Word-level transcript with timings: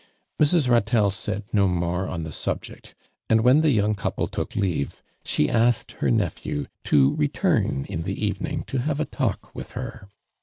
Mrs. 0.41 0.67
Ratelle 0.67 1.11
said 1.11 1.43
no 1.53 1.67
more 1.67 2.07
on 2.07 2.23
the 2.23 2.31
subject, 2.31 2.95
and 3.29 3.41
when 3.41 3.61
the 3.61 3.69
young 3.69 3.93
couple 3.93 4.27
took 4.27 4.55
leave, 4.55 5.03
she 5.23 5.47
asked 5.47 5.91
her 5.99 6.09
nephew 6.09 6.65
to 6.85 7.15
return 7.17 7.85
in 7.87 8.01
the 8.01 8.25
evening 8.25 8.63
to 8.63 8.79
have 8.79 8.99
a 8.99 9.05
talk 9.05 9.53
with 9.53 9.73
her. 9.73 10.09